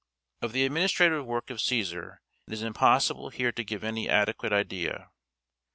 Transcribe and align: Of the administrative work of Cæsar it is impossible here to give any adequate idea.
Of 0.41 0.53
the 0.53 0.65
administrative 0.65 1.27
work 1.27 1.51
of 1.51 1.59
Cæsar 1.59 2.17
it 2.47 2.53
is 2.53 2.63
impossible 2.63 3.29
here 3.29 3.51
to 3.51 3.63
give 3.63 3.83
any 3.83 4.09
adequate 4.09 4.51
idea. 4.51 5.11